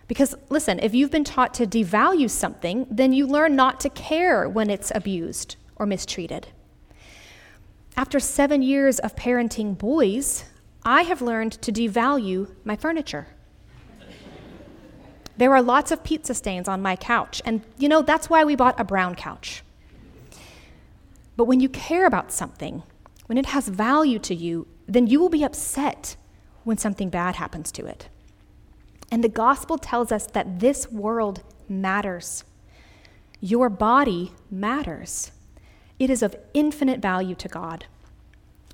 Because, 0.06 0.34
listen, 0.48 0.78
if 0.80 0.94
you've 0.94 1.10
been 1.10 1.24
taught 1.24 1.52
to 1.52 1.66
devalue 1.66 2.30
something, 2.30 2.86
then 2.90 3.12
you 3.12 3.26
learn 3.26 3.54
not 3.54 3.80
to 3.80 3.90
care 3.90 4.48
when 4.48 4.70
it's 4.70 4.90
abused 4.94 5.56
or 5.76 5.84
mistreated. 5.84 6.48
After 7.98 8.18
seven 8.18 8.62
years 8.62 8.98
of 8.98 9.14
parenting 9.14 9.76
boys, 9.76 10.46
I 10.82 11.02
have 11.02 11.20
learned 11.20 11.60
to 11.60 11.70
devalue 11.70 12.50
my 12.64 12.76
furniture. 12.76 13.26
There 15.36 15.52
are 15.52 15.60
lots 15.60 15.90
of 15.90 16.02
pizza 16.02 16.32
stains 16.32 16.66
on 16.66 16.80
my 16.80 16.96
couch, 16.96 17.42
and 17.44 17.60
you 17.76 17.90
know, 17.90 18.00
that's 18.00 18.30
why 18.30 18.44
we 18.44 18.56
bought 18.56 18.80
a 18.80 18.84
brown 18.84 19.16
couch. 19.16 19.62
But 21.36 21.44
when 21.44 21.60
you 21.60 21.68
care 21.68 22.06
about 22.06 22.32
something, 22.32 22.84
when 23.28 23.36
it 23.38 23.46
has 23.46 23.68
value 23.68 24.18
to 24.18 24.34
you, 24.34 24.66
then 24.86 25.06
you 25.06 25.20
will 25.20 25.28
be 25.28 25.44
upset 25.44 26.16
when 26.64 26.78
something 26.78 27.10
bad 27.10 27.36
happens 27.36 27.70
to 27.72 27.84
it. 27.84 28.08
And 29.12 29.22
the 29.22 29.28
gospel 29.28 29.76
tells 29.76 30.10
us 30.10 30.26
that 30.28 30.60
this 30.60 30.90
world 30.90 31.42
matters. 31.68 32.42
Your 33.40 33.68
body 33.68 34.32
matters. 34.50 35.30
It 35.98 36.08
is 36.08 36.22
of 36.22 36.36
infinite 36.54 37.00
value 37.00 37.34
to 37.36 37.48
God. 37.48 37.84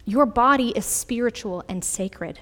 Your 0.04 0.24
body 0.24 0.70
is 0.70 0.86
spiritual 0.86 1.64
and 1.68 1.84
sacred. 1.84 2.40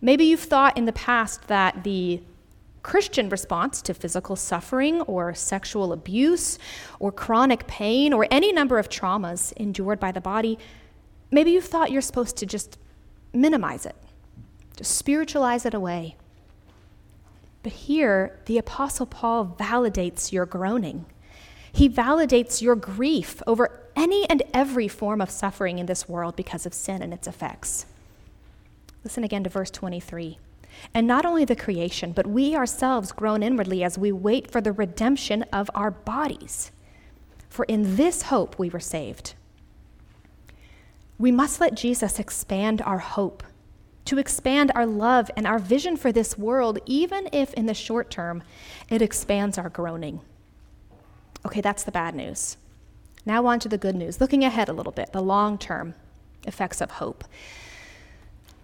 Maybe 0.00 0.24
you've 0.24 0.40
thought 0.40 0.78
in 0.78 0.84
the 0.84 0.92
past 0.92 1.48
that 1.48 1.82
the 1.82 2.22
Christian 2.82 3.28
response 3.28 3.82
to 3.82 3.94
physical 3.94 4.36
suffering 4.36 5.00
or 5.02 5.34
sexual 5.34 5.92
abuse 5.92 6.58
or 7.00 7.10
chronic 7.10 7.66
pain 7.66 8.12
or 8.12 8.26
any 8.30 8.52
number 8.52 8.78
of 8.78 8.88
traumas 8.88 9.52
endured 9.56 9.98
by 9.98 10.12
the 10.12 10.20
body, 10.20 10.58
maybe 11.32 11.50
you've 11.50 11.64
thought 11.64 11.90
you're 11.90 12.00
supposed 12.00 12.36
to 12.36 12.46
just 12.46 12.78
minimize 13.32 13.84
it, 13.84 13.96
just 14.76 14.96
spiritualize 14.96 15.66
it 15.66 15.74
away. 15.74 16.14
But 17.64 17.72
here, 17.72 18.38
the 18.46 18.58
Apostle 18.58 19.06
Paul 19.06 19.56
validates 19.58 20.30
your 20.30 20.46
groaning. 20.46 21.06
He 21.72 21.88
validates 21.88 22.60
your 22.60 22.76
grief 22.76 23.42
over 23.46 23.80
any 23.96 24.28
and 24.28 24.42
every 24.52 24.88
form 24.88 25.20
of 25.20 25.30
suffering 25.30 25.78
in 25.78 25.86
this 25.86 26.08
world 26.08 26.36
because 26.36 26.66
of 26.66 26.74
sin 26.74 27.02
and 27.02 27.14
its 27.14 27.26
effects. 27.26 27.86
Listen 29.04 29.24
again 29.24 29.44
to 29.44 29.50
verse 29.50 29.70
23. 29.70 30.38
And 30.94 31.06
not 31.06 31.24
only 31.24 31.44
the 31.44 31.56
creation, 31.56 32.12
but 32.12 32.26
we 32.26 32.56
ourselves 32.56 33.12
groan 33.12 33.42
inwardly 33.42 33.84
as 33.84 33.98
we 33.98 34.12
wait 34.12 34.50
for 34.50 34.60
the 34.60 34.72
redemption 34.72 35.42
of 35.52 35.70
our 35.74 35.90
bodies. 35.90 36.72
For 37.48 37.64
in 37.66 37.96
this 37.96 38.22
hope 38.22 38.58
we 38.58 38.70
were 38.70 38.80
saved. 38.80 39.34
We 41.22 41.30
must 41.30 41.60
let 41.60 41.76
Jesus 41.76 42.18
expand 42.18 42.82
our 42.82 42.98
hope, 42.98 43.44
to 44.06 44.18
expand 44.18 44.72
our 44.74 44.84
love 44.84 45.30
and 45.36 45.46
our 45.46 45.60
vision 45.60 45.96
for 45.96 46.10
this 46.10 46.36
world, 46.36 46.80
even 46.84 47.28
if 47.32 47.54
in 47.54 47.66
the 47.66 47.74
short 47.74 48.10
term 48.10 48.42
it 48.90 49.00
expands 49.00 49.56
our 49.56 49.68
groaning. 49.68 50.20
Okay, 51.46 51.60
that's 51.60 51.84
the 51.84 51.92
bad 51.92 52.16
news. 52.16 52.56
Now, 53.24 53.46
on 53.46 53.60
to 53.60 53.68
the 53.68 53.78
good 53.78 53.94
news, 53.94 54.20
looking 54.20 54.42
ahead 54.42 54.68
a 54.68 54.72
little 54.72 54.90
bit, 54.90 55.12
the 55.12 55.22
long 55.22 55.58
term 55.58 55.94
effects 56.44 56.80
of 56.80 56.90
hope. 56.90 57.22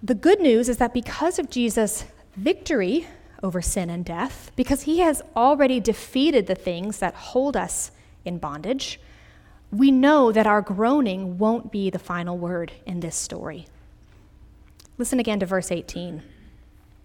The 0.02 0.16
good 0.16 0.40
news 0.40 0.68
is 0.68 0.78
that 0.78 0.92
because 0.92 1.38
of 1.38 1.50
Jesus' 1.50 2.06
victory 2.34 3.06
over 3.40 3.62
sin 3.62 3.88
and 3.88 4.04
death, 4.04 4.50
because 4.56 4.82
he 4.82 4.98
has 4.98 5.22
already 5.36 5.78
defeated 5.78 6.48
the 6.48 6.56
things 6.56 6.98
that 6.98 7.14
hold 7.14 7.56
us 7.56 7.92
in 8.24 8.38
bondage, 8.38 8.98
we 9.70 9.90
know 9.90 10.32
that 10.32 10.46
our 10.46 10.62
groaning 10.62 11.38
won't 11.38 11.70
be 11.70 11.90
the 11.90 11.98
final 11.98 12.38
word 12.38 12.72
in 12.86 13.00
this 13.00 13.16
story. 13.16 13.66
Listen 14.96 15.20
again 15.20 15.40
to 15.40 15.46
verse 15.46 15.70
18. 15.70 16.22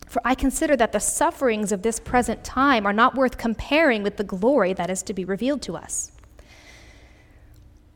For 0.08 0.22
I 0.24 0.36
consider 0.36 0.76
that 0.78 0.92
the 0.92 1.00
sufferings 1.00 1.72
of 1.72 1.82
this 1.82 2.00
present 2.00 2.44
time 2.44 2.86
are 2.86 2.94
not 2.94 3.16
worth 3.16 3.38
comparing 3.38 4.04
with 4.04 4.18
the 4.18 4.24
glory 4.24 4.74
that 4.74 4.90
is 4.90 5.04
to 5.04 5.14
be 5.14 5.26
revealed 5.26 5.62
to 5.64 5.76
us. 5.76 6.12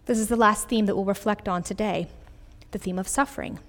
This 0.06 0.20
is 0.20 0.28
the 0.28 0.36
last 0.36 0.68
theme 0.68 0.86
that 0.86 0.96
we'll 0.96 1.06
reflect 1.06 1.48
on 1.48 1.64
today 1.64 2.08
the 2.72 2.78
theme 2.78 3.00
of 3.00 3.08
suffering. 3.08 3.60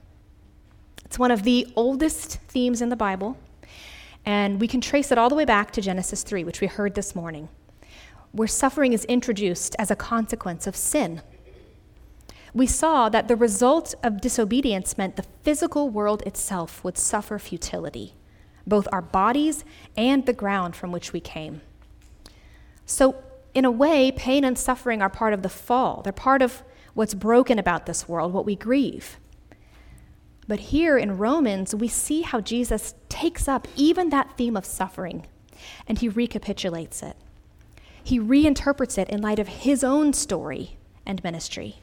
It's 1.04 1.18
one 1.18 1.30
of 1.30 1.44
the 1.44 1.72
oldest 1.76 2.38
themes 2.48 2.82
in 2.82 2.88
the 2.88 2.96
Bible, 2.96 3.36
and 4.26 4.60
we 4.60 4.66
can 4.66 4.80
trace 4.80 5.12
it 5.12 5.18
all 5.18 5.28
the 5.28 5.34
way 5.34 5.44
back 5.44 5.70
to 5.72 5.80
Genesis 5.80 6.22
3, 6.22 6.42
which 6.42 6.60
we 6.60 6.66
heard 6.66 6.94
this 6.94 7.14
morning, 7.14 7.48
where 8.32 8.48
suffering 8.48 8.92
is 8.92 9.04
introduced 9.06 9.74
as 9.78 9.90
a 9.90 9.96
consequence 9.96 10.66
of 10.66 10.76
sin. 10.76 11.22
We 12.54 12.66
saw 12.66 13.08
that 13.08 13.28
the 13.28 13.36
result 13.36 13.94
of 14.02 14.20
disobedience 14.20 14.96
meant 14.98 15.16
the 15.16 15.26
physical 15.42 15.90
world 15.90 16.22
itself 16.26 16.82
would 16.82 16.98
suffer 16.98 17.38
futility 17.38 18.14
both 18.68 18.86
our 18.92 19.02
bodies 19.02 19.64
and 19.96 20.26
the 20.26 20.32
ground 20.32 20.76
from 20.76 20.92
which 20.92 21.12
we 21.12 21.20
came. 21.20 21.62
So, 22.84 23.16
in 23.54 23.64
a 23.64 23.70
way, 23.70 24.12
pain 24.12 24.44
and 24.44 24.58
suffering 24.58 25.02
are 25.02 25.08
part 25.08 25.32
of 25.32 25.42
the 25.42 25.48
fall. 25.48 26.02
They're 26.02 26.12
part 26.12 26.42
of 26.42 26.62
what's 26.94 27.14
broken 27.14 27.58
about 27.58 27.86
this 27.86 28.08
world, 28.08 28.32
what 28.32 28.44
we 28.44 28.54
grieve. 28.54 29.18
But 30.46 30.60
here 30.60 30.96
in 30.96 31.18
Romans, 31.18 31.74
we 31.74 31.88
see 31.88 32.22
how 32.22 32.40
Jesus 32.40 32.94
takes 33.08 33.48
up 33.48 33.66
even 33.74 34.10
that 34.10 34.36
theme 34.36 34.56
of 34.56 34.64
suffering 34.64 35.26
and 35.86 35.98
he 35.98 36.08
recapitulates 36.08 37.02
it. 37.02 37.16
He 38.08 38.18
reinterprets 38.18 38.96
it 38.96 39.10
in 39.10 39.20
light 39.20 39.38
of 39.38 39.48
his 39.48 39.84
own 39.84 40.14
story 40.14 40.78
and 41.04 41.22
ministry. 41.22 41.80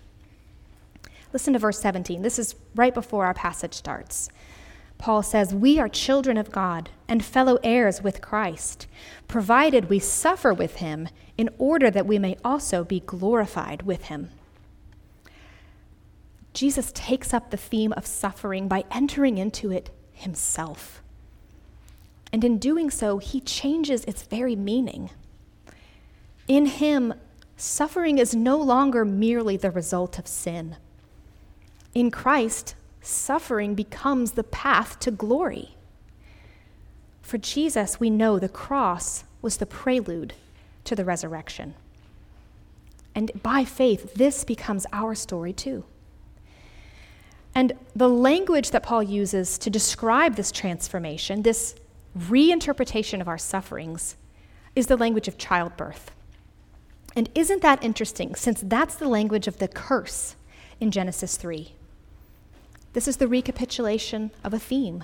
Listen 1.32 1.54
to 1.54 1.60
verse 1.60 1.80
17. 1.80 2.24
This 2.24 2.40
is 2.40 2.56
right 2.74 2.96
before 2.96 3.28
our 3.28 3.36
passage 3.36 3.76
starts. 3.76 4.30
Paul 4.98 5.22
says, 5.22 5.54
We 5.54 5.78
are 5.78 5.88
children 5.88 6.36
of 6.36 6.52
God 6.52 6.90
and 7.08 7.24
fellow 7.24 7.60
heirs 7.64 8.02
with 8.02 8.22
Christ, 8.22 8.88
provided 9.28 9.88
we 9.88 10.00
suffer 10.00 10.52
with 10.52 10.78
him 10.78 11.10
in 11.38 11.52
order 11.60 11.92
that 11.92 12.08
we 12.08 12.18
may 12.18 12.38
also 12.44 12.84
be 12.84 13.02
glorified 13.02 13.84
with 13.84 14.06
him. 14.06 14.32
Jesus 16.56 16.92
takes 16.96 17.36
up 17.36 17.52
the 17.52 17.56
theme 17.56 17.94
of 17.94 18.08
suffering 18.08 18.68
by 18.68 18.84
entering 18.90 19.38
into 19.38 19.72
it 19.72 19.92
himself. 20.12 21.04
And 22.34 22.44
in 22.44 22.58
doing 22.58 22.90
so, 22.90 23.20
he 23.20 23.40
changes 23.42 24.04
its 24.06 24.24
very 24.24 24.56
meaning. 24.56 25.12
In 26.48 26.68
him, 26.68 27.14
suffering 27.58 28.18
is 28.18 28.36
no 28.36 28.58
longer 28.58 29.04
merely 29.06 29.58
the 29.58 29.72
result 29.72 30.20
of 30.20 30.28
sin. 30.28 30.78
In 31.94 32.12
Christ, 32.12 32.76
suffering 33.02 33.76
becomes 33.76 34.34
the 34.34 34.44
path 34.44 35.00
to 35.00 35.12
glory. 35.12 35.76
For 37.22 37.38
Jesus, 37.38 38.00
we 38.00 38.10
know 38.10 38.38
the 38.38 38.50
cross 38.50 39.24
was 39.42 39.58
the 39.58 39.66
prelude 39.66 40.34
to 40.84 40.96
the 40.96 41.06
resurrection. 41.06 41.74
And 43.16 43.32
by 43.42 43.64
faith, 43.64 44.14
this 44.14 44.44
becomes 44.44 44.86
our 44.92 45.16
story 45.16 45.54
too. 45.54 45.86
And 47.56 47.74
the 47.96 48.10
language 48.10 48.72
that 48.72 48.84
Paul 48.84 49.02
uses 49.02 49.58
to 49.60 49.70
describe 49.70 50.36
this 50.36 50.52
transformation, 50.52 51.42
this 51.42 51.74
reinterpretation 52.18 53.22
of 53.22 53.30
our 53.30 53.38
sufferings, 53.38 54.18
is 54.76 54.88
the 54.88 54.98
language 54.98 55.30
of 55.30 55.38
childbirth. 55.38 56.12
And 57.16 57.30
isn't 57.34 57.62
that 57.62 57.84
interesting, 57.84 58.36
since 58.36 58.62
that's 58.62 58.96
the 58.96 59.08
language 59.08 59.48
of 59.48 59.60
the 59.60 59.68
curse 59.68 60.36
in 60.80 60.92
Genesis 60.92 61.38
3? 61.38 61.74
This 62.94 63.08
is 63.08 63.18
the 63.18 63.28
recapitulation 63.28 64.32
of 64.44 64.54
a 64.54 64.60
theme. 64.60 65.04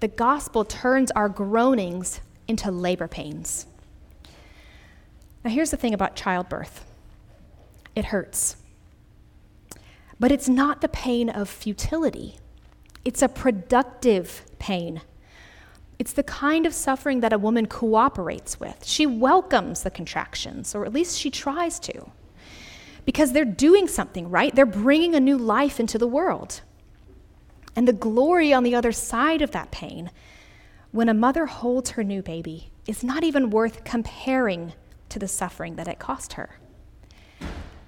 The 0.00 0.08
gospel 0.08 0.64
turns 0.64 1.10
our 1.12 1.28
groanings 1.28 2.20
into 2.48 2.70
labor 2.70 3.08
pains. 3.08 3.66
Now, 5.44 5.50
here's 5.50 5.70
the 5.70 5.76
thing 5.76 5.94
about 5.94 6.16
childbirth 6.16 6.84
it 7.94 8.06
hurts. 8.06 8.56
But 10.18 10.32
it's 10.32 10.48
not 10.48 10.80
the 10.80 10.88
pain 10.88 11.28
of 11.28 11.48
futility, 11.48 12.38
it's 13.04 13.22
a 13.22 13.28
productive 13.28 14.44
pain. 14.58 15.02
It's 15.98 16.12
the 16.12 16.22
kind 16.22 16.66
of 16.66 16.74
suffering 16.74 17.20
that 17.20 17.32
a 17.32 17.38
woman 17.38 17.66
cooperates 17.66 18.58
with. 18.58 18.84
She 18.84 19.06
welcomes 19.06 19.82
the 19.82 19.90
contractions, 19.90 20.74
or 20.74 20.84
at 20.84 20.92
least 20.92 21.18
she 21.18 21.30
tries 21.30 21.78
to, 21.80 22.10
because 23.04 23.32
they're 23.32 23.44
doing 23.44 23.86
something, 23.86 24.28
right? 24.28 24.54
They're 24.54 24.66
bringing 24.66 25.14
a 25.14 25.20
new 25.20 25.38
life 25.38 25.78
into 25.78 25.98
the 25.98 26.08
world. 26.08 26.62
And 27.76 27.86
the 27.86 27.92
glory 27.92 28.52
on 28.52 28.62
the 28.62 28.74
other 28.74 28.92
side 28.92 29.42
of 29.42 29.52
that 29.52 29.70
pain, 29.70 30.10
when 30.90 31.08
a 31.08 31.14
mother 31.14 31.46
holds 31.46 31.90
her 31.90 32.04
new 32.04 32.22
baby, 32.22 32.70
is 32.86 33.02
not 33.02 33.24
even 33.24 33.50
worth 33.50 33.84
comparing 33.84 34.72
to 35.08 35.18
the 35.18 35.28
suffering 35.28 35.76
that 35.76 35.88
it 35.88 35.98
cost 35.98 36.34
her. 36.34 36.58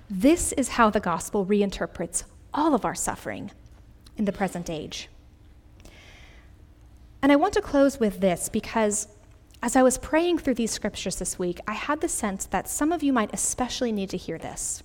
This 0.08 0.52
is 0.52 0.70
how 0.70 0.90
the 0.90 1.00
gospel 1.00 1.44
reinterprets 1.44 2.24
all 2.54 2.74
of 2.74 2.84
our 2.84 2.94
suffering 2.94 3.50
in 4.16 4.24
the 4.24 4.32
present 4.32 4.70
age. 4.70 5.08
And 7.22 7.32
I 7.32 7.36
want 7.36 7.54
to 7.54 7.60
close 7.60 7.98
with 7.98 8.20
this 8.20 8.48
because 8.48 9.08
as 9.62 9.74
I 9.74 9.82
was 9.82 9.98
praying 9.98 10.38
through 10.38 10.54
these 10.54 10.70
scriptures 10.70 11.16
this 11.16 11.38
week, 11.38 11.60
I 11.66 11.72
had 11.72 12.00
the 12.00 12.08
sense 12.08 12.46
that 12.46 12.68
some 12.68 12.92
of 12.92 13.02
you 13.02 13.12
might 13.12 13.32
especially 13.32 13.90
need 13.90 14.10
to 14.10 14.16
hear 14.16 14.38
this. 14.38 14.82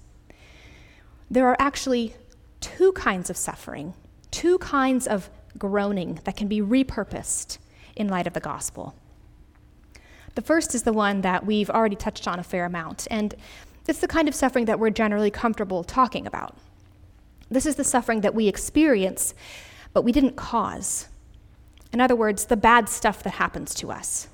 There 1.30 1.48
are 1.48 1.58
actually 1.60 2.16
two 2.62 2.92
kinds 2.94 3.30
of 3.30 3.38
suffering, 3.38 3.94
two 4.32 4.58
kinds 4.60 5.08
of 5.08 5.30
groaning 5.58 6.20
that 6.24 6.36
can 6.36 6.48
be 6.48 6.62
repurposed 6.62 7.58
in 7.96 8.08
light 8.08 8.28
of 8.28 8.34
the 8.34 8.40
gospel. 8.40 8.96
The 10.36 10.42
first 10.42 10.74
is 10.74 10.84
the 10.84 10.94
one 10.94 11.22
that 11.22 11.46
we've 11.46 11.70
already 11.70 11.96
touched 11.96 12.28
on 12.28 12.40
a 12.40 12.44
fair 12.44 12.66
amount, 12.66 13.08
and 13.12 13.36
it's 13.88 14.00
the 14.00 14.08
kind 14.08 14.28
of 14.28 14.36
suffering 14.36 14.66
that 14.66 14.80
we're 14.80 14.90
generally 14.90 15.32
comfortable 15.32 15.84
talking 15.84 16.26
about. 16.26 16.58
This 17.50 17.66
is 17.66 17.76
the 17.76 17.84
suffering 17.84 18.22
that 18.22 18.34
we 18.34 18.48
experience, 18.48 19.34
but 19.94 20.04
we 20.04 20.14
didn't 20.14 20.38
cause. 20.38 21.10
In 21.94 22.02
other 22.02 22.16
words, 22.16 22.46
the 22.46 22.58
bad 22.58 22.90
stuff 22.90 23.24
that 23.24 23.32
happens 23.32 23.74
to 23.76 23.92
us. 23.92 24.28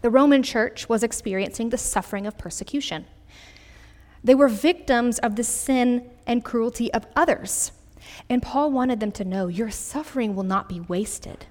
The 0.00 0.10
Roman 0.10 0.42
church 0.42 0.88
was 0.88 1.02
experiencing 1.02 1.70
the 1.70 1.78
suffering 1.78 2.26
of 2.26 2.38
persecution. 2.38 3.06
They 4.24 4.34
were 4.34 4.48
victims 4.48 5.18
of 5.18 5.36
the 5.36 5.44
sin 5.44 6.10
and 6.26 6.44
cruelty 6.44 6.92
of 6.92 7.06
others. 7.14 7.72
And 8.28 8.42
Paul 8.42 8.72
wanted 8.72 9.00
them 9.00 9.12
to 9.12 9.24
know 9.24 9.46
your 9.46 9.70
suffering 9.70 10.34
will 10.34 10.42
not 10.42 10.68
be 10.68 10.80
wasted 10.80 11.46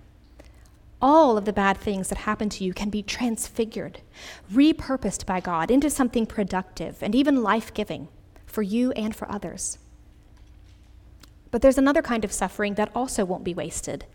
all 1.02 1.38
of 1.38 1.46
the 1.46 1.54
bad 1.54 1.78
things 1.78 2.10
that 2.10 2.20
happen 2.20 2.50
to 2.50 2.64
you 2.64 2.74
can 2.74 2.90
be 2.90 3.02
transfigured, 3.02 4.02
repurposed 4.52 5.26
by 5.26 5.40
God 5.40 5.72
into 5.72 5.90
something 5.90 6.26
productive 6.26 7.02
and 7.02 7.16
even 7.16 7.42
life 7.42 7.74
giving 7.74 8.08
for 8.46 8.62
you 8.62 8.92
and 8.92 9.16
for 9.16 9.30
others. 9.32 9.80
But 11.50 11.62
there's 11.62 11.78
another 11.78 12.02
kind 12.02 12.24
of 12.24 12.32
suffering 12.32 12.76
that 12.76 12.92
also 12.96 13.26
won't 13.26 13.44
be 13.44 13.54
wasted. 13.54 14.06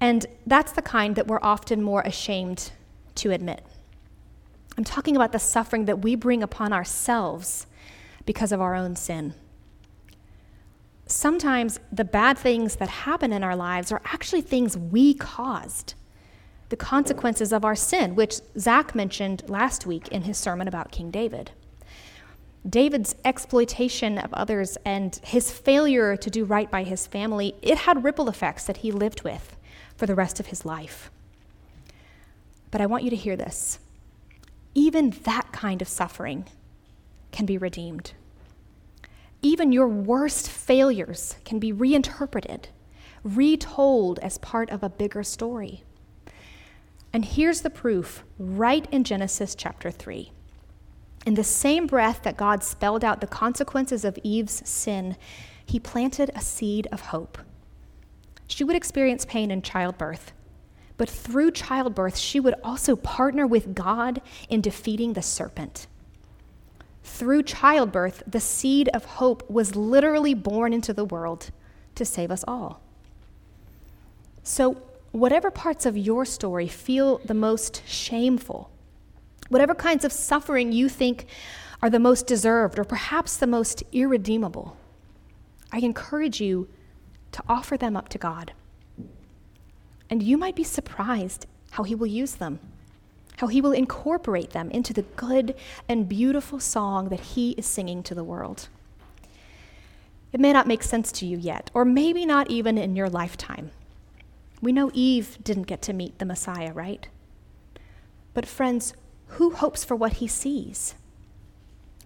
And 0.00 0.26
that's 0.46 0.72
the 0.72 0.82
kind 0.82 1.16
that 1.16 1.26
we're 1.26 1.40
often 1.42 1.82
more 1.82 2.02
ashamed 2.02 2.70
to 3.16 3.30
admit. 3.30 3.64
I'm 4.76 4.84
talking 4.84 5.16
about 5.16 5.32
the 5.32 5.38
suffering 5.38 5.86
that 5.86 6.00
we 6.00 6.14
bring 6.14 6.42
upon 6.42 6.72
ourselves 6.72 7.66
because 8.26 8.52
of 8.52 8.60
our 8.60 8.74
own 8.74 8.94
sin. 8.94 9.34
Sometimes 11.06 11.80
the 11.90 12.04
bad 12.04 12.36
things 12.36 12.76
that 12.76 12.88
happen 12.88 13.32
in 13.32 13.42
our 13.42 13.56
lives 13.56 13.90
are 13.90 14.02
actually 14.04 14.42
things 14.42 14.76
we 14.76 15.14
caused 15.14 15.94
the 16.68 16.76
consequences 16.76 17.52
of 17.52 17.64
our 17.64 17.76
sin, 17.76 18.16
which 18.16 18.40
Zach 18.58 18.94
mentioned 18.94 19.44
last 19.48 19.86
week 19.86 20.08
in 20.08 20.22
his 20.22 20.36
sermon 20.36 20.66
about 20.66 20.90
King 20.90 21.12
David. 21.12 21.52
David's 22.68 23.14
exploitation 23.24 24.18
of 24.18 24.34
others 24.34 24.76
and 24.84 25.20
his 25.22 25.52
failure 25.52 26.16
to 26.16 26.28
do 26.28 26.44
right 26.44 26.68
by 26.68 26.82
his 26.82 27.06
family, 27.06 27.54
it 27.62 27.78
had 27.78 28.02
ripple 28.02 28.28
effects 28.28 28.64
that 28.64 28.78
he 28.78 28.90
lived 28.90 29.22
with 29.22 29.55
for 29.96 30.06
the 30.06 30.14
rest 30.14 30.40
of 30.40 30.46
his 30.46 30.64
life. 30.64 31.10
But 32.70 32.80
I 32.80 32.86
want 32.86 33.04
you 33.04 33.10
to 33.10 33.16
hear 33.16 33.36
this. 33.36 33.78
Even 34.74 35.10
that 35.24 35.52
kind 35.52 35.80
of 35.80 35.88
suffering 35.88 36.46
can 37.32 37.46
be 37.46 37.56
redeemed. 37.56 38.12
Even 39.42 39.72
your 39.72 39.88
worst 39.88 40.50
failures 40.50 41.36
can 41.44 41.58
be 41.58 41.72
reinterpreted, 41.72 42.68
retold 43.22 44.18
as 44.18 44.38
part 44.38 44.70
of 44.70 44.82
a 44.82 44.88
bigger 44.88 45.22
story. 45.22 45.82
And 47.12 47.24
here's 47.24 47.62
the 47.62 47.70
proof 47.70 48.24
right 48.38 48.86
in 48.92 49.04
Genesis 49.04 49.54
chapter 49.54 49.90
3. 49.90 50.32
In 51.24 51.34
the 51.34 51.44
same 51.44 51.86
breath 51.86 52.22
that 52.22 52.36
God 52.36 52.62
spelled 52.62 53.04
out 53.04 53.20
the 53.20 53.26
consequences 53.26 54.04
of 54.04 54.18
Eve's 54.22 54.68
sin, 54.68 55.16
he 55.64 55.80
planted 55.80 56.30
a 56.34 56.40
seed 56.40 56.86
of 56.92 57.00
hope. 57.00 57.38
She 58.46 58.64
would 58.64 58.76
experience 58.76 59.24
pain 59.24 59.50
in 59.50 59.62
childbirth, 59.62 60.32
but 60.96 61.10
through 61.10 61.50
childbirth, 61.50 62.16
she 62.16 62.40
would 62.40 62.54
also 62.62 62.96
partner 62.96 63.46
with 63.46 63.74
God 63.74 64.20
in 64.48 64.60
defeating 64.60 65.12
the 65.12 65.22
serpent. 65.22 65.86
Through 67.02 67.44
childbirth, 67.44 68.22
the 68.26 68.40
seed 68.40 68.88
of 68.92 69.04
hope 69.04 69.48
was 69.50 69.76
literally 69.76 70.34
born 70.34 70.72
into 70.72 70.92
the 70.92 71.04
world 71.04 71.50
to 71.94 72.04
save 72.04 72.30
us 72.30 72.44
all. 72.46 72.80
So, 74.42 74.82
whatever 75.12 75.50
parts 75.50 75.86
of 75.86 75.96
your 75.96 76.24
story 76.24 76.68
feel 76.68 77.18
the 77.18 77.34
most 77.34 77.82
shameful, 77.86 78.70
whatever 79.48 79.74
kinds 79.74 80.04
of 80.04 80.12
suffering 80.12 80.72
you 80.72 80.88
think 80.88 81.26
are 81.82 81.90
the 81.90 81.98
most 81.98 82.26
deserved 82.26 82.78
or 82.78 82.84
perhaps 82.84 83.36
the 83.36 83.46
most 83.46 83.82
irredeemable, 83.92 84.76
I 85.72 85.78
encourage 85.78 86.40
you 86.40 86.68
to 87.36 87.42
offer 87.50 87.76
them 87.76 87.98
up 87.98 88.08
to 88.08 88.16
God. 88.16 88.52
And 90.08 90.22
you 90.22 90.38
might 90.38 90.56
be 90.56 90.64
surprised 90.64 91.44
how 91.72 91.82
He 91.82 91.94
will 91.94 92.06
use 92.06 92.36
them, 92.36 92.60
how 93.36 93.48
He 93.48 93.60
will 93.60 93.72
incorporate 93.72 94.52
them 94.52 94.70
into 94.70 94.94
the 94.94 95.02
good 95.02 95.54
and 95.86 96.08
beautiful 96.08 96.58
song 96.58 97.10
that 97.10 97.20
He 97.20 97.50
is 97.52 97.66
singing 97.66 98.02
to 98.04 98.14
the 98.14 98.24
world. 98.24 98.68
It 100.32 100.40
may 100.40 100.50
not 100.50 100.66
make 100.66 100.82
sense 100.82 101.12
to 101.12 101.26
you 101.26 101.36
yet, 101.36 101.70
or 101.74 101.84
maybe 101.84 102.24
not 102.24 102.50
even 102.50 102.78
in 102.78 102.96
your 102.96 103.10
lifetime. 103.10 103.70
We 104.62 104.72
know 104.72 104.90
Eve 104.94 105.36
didn't 105.44 105.64
get 105.64 105.82
to 105.82 105.92
meet 105.92 106.18
the 106.18 106.24
Messiah, 106.24 106.72
right? 106.72 107.06
But, 108.32 108.46
friends, 108.46 108.94
who 109.36 109.50
hopes 109.50 109.84
for 109.84 109.94
what 109.94 110.14
he 110.14 110.26
sees? 110.26 110.94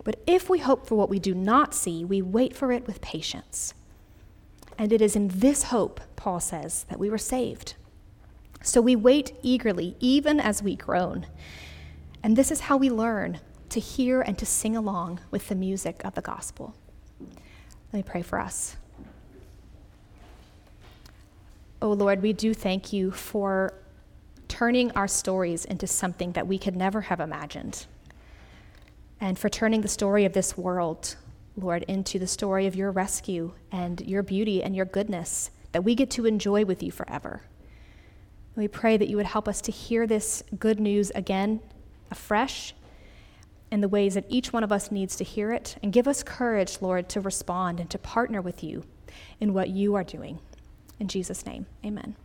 But 0.02 0.18
if 0.26 0.50
we 0.50 0.58
hope 0.58 0.88
for 0.88 0.96
what 0.96 1.08
we 1.08 1.20
do 1.20 1.34
not 1.36 1.72
see, 1.72 2.04
we 2.04 2.20
wait 2.20 2.56
for 2.56 2.72
it 2.72 2.88
with 2.88 3.00
patience. 3.00 3.74
And 4.80 4.94
it 4.94 5.02
is 5.02 5.14
in 5.14 5.28
this 5.28 5.64
hope, 5.64 6.00
Paul 6.16 6.40
says, 6.40 6.86
that 6.88 6.98
we 6.98 7.10
were 7.10 7.18
saved. 7.18 7.74
So 8.62 8.80
we 8.80 8.96
wait 8.96 9.34
eagerly, 9.42 9.94
even 10.00 10.40
as 10.40 10.62
we 10.62 10.74
groan. 10.74 11.26
And 12.22 12.34
this 12.34 12.50
is 12.50 12.60
how 12.60 12.78
we 12.78 12.88
learn 12.88 13.40
to 13.68 13.78
hear 13.78 14.22
and 14.22 14.38
to 14.38 14.46
sing 14.46 14.74
along 14.74 15.20
with 15.30 15.50
the 15.50 15.54
music 15.54 16.00
of 16.02 16.14
the 16.14 16.22
gospel. 16.22 16.74
Let 17.92 17.92
me 17.92 18.02
pray 18.02 18.22
for 18.22 18.40
us. 18.40 18.78
Oh 21.82 21.92
Lord, 21.92 22.22
we 22.22 22.32
do 22.32 22.54
thank 22.54 22.90
you 22.90 23.10
for 23.10 23.74
turning 24.48 24.92
our 24.92 25.08
stories 25.08 25.66
into 25.66 25.86
something 25.86 26.32
that 26.32 26.46
we 26.46 26.56
could 26.56 26.74
never 26.74 27.02
have 27.02 27.20
imagined. 27.20 27.84
And 29.20 29.38
for 29.38 29.50
turning 29.50 29.82
the 29.82 29.88
story 29.88 30.24
of 30.24 30.32
this 30.32 30.56
world, 30.56 31.16
Lord, 31.56 31.82
into 31.84 32.18
the 32.18 32.26
story 32.26 32.66
of 32.66 32.76
your 32.76 32.90
rescue 32.90 33.52
and 33.70 34.00
your 34.00 34.22
beauty 34.22 34.62
and 34.62 34.74
your 34.74 34.86
goodness 34.86 35.50
that 35.72 35.84
we 35.84 35.94
get 35.94 36.10
to 36.10 36.26
enjoy 36.26 36.64
with 36.64 36.82
you 36.82 36.90
forever. 36.90 37.42
We 38.56 38.68
pray 38.68 38.96
that 38.96 39.08
you 39.08 39.16
would 39.16 39.26
help 39.26 39.48
us 39.48 39.60
to 39.62 39.72
hear 39.72 40.06
this 40.06 40.42
good 40.58 40.80
news 40.80 41.10
again, 41.14 41.60
afresh, 42.10 42.74
in 43.70 43.80
the 43.80 43.88
ways 43.88 44.14
that 44.14 44.26
each 44.28 44.52
one 44.52 44.64
of 44.64 44.72
us 44.72 44.90
needs 44.90 45.14
to 45.16 45.24
hear 45.24 45.52
it, 45.52 45.76
and 45.82 45.92
give 45.92 46.08
us 46.08 46.22
courage, 46.22 46.78
Lord, 46.80 47.08
to 47.10 47.20
respond 47.20 47.78
and 47.78 47.88
to 47.90 47.98
partner 47.98 48.40
with 48.42 48.64
you 48.64 48.84
in 49.38 49.54
what 49.54 49.68
you 49.68 49.94
are 49.94 50.04
doing. 50.04 50.40
In 50.98 51.06
Jesus' 51.06 51.46
name, 51.46 51.66
amen. 51.84 52.16